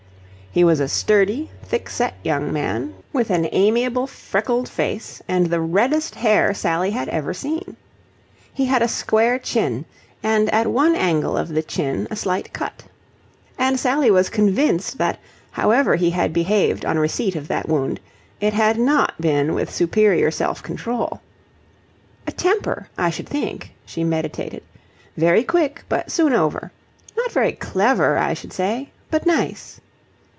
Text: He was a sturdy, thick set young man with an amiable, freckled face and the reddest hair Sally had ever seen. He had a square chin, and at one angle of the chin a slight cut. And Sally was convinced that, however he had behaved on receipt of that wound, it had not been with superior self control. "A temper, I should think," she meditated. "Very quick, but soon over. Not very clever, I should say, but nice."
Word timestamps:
He 0.53 0.65
was 0.65 0.81
a 0.81 0.89
sturdy, 0.89 1.49
thick 1.63 1.89
set 1.89 2.15
young 2.25 2.51
man 2.51 2.93
with 3.13 3.29
an 3.29 3.47
amiable, 3.53 4.05
freckled 4.05 4.67
face 4.67 5.21
and 5.25 5.45
the 5.47 5.61
reddest 5.61 6.15
hair 6.15 6.53
Sally 6.53 6.91
had 6.91 7.07
ever 7.07 7.33
seen. 7.33 7.77
He 8.53 8.65
had 8.65 8.81
a 8.81 8.87
square 8.89 9.39
chin, 9.39 9.85
and 10.21 10.53
at 10.53 10.67
one 10.67 10.93
angle 10.93 11.37
of 11.37 11.47
the 11.47 11.63
chin 11.63 12.05
a 12.11 12.17
slight 12.17 12.51
cut. 12.51 12.83
And 13.57 13.79
Sally 13.79 14.11
was 14.11 14.29
convinced 14.29 14.97
that, 14.97 15.21
however 15.51 15.95
he 15.95 16.09
had 16.09 16.33
behaved 16.33 16.83
on 16.83 16.99
receipt 16.99 17.37
of 17.37 17.47
that 17.47 17.69
wound, 17.69 18.01
it 18.41 18.51
had 18.51 18.77
not 18.77 19.21
been 19.21 19.53
with 19.53 19.73
superior 19.73 20.31
self 20.31 20.61
control. 20.61 21.21
"A 22.27 22.33
temper, 22.33 22.89
I 22.97 23.09
should 23.09 23.29
think," 23.29 23.71
she 23.85 24.03
meditated. 24.03 24.63
"Very 25.15 25.45
quick, 25.45 25.85
but 25.87 26.11
soon 26.11 26.33
over. 26.33 26.73
Not 27.15 27.31
very 27.31 27.53
clever, 27.53 28.17
I 28.17 28.33
should 28.33 28.51
say, 28.51 28.89
but 29.09 29.25
nice." 29.25 29.79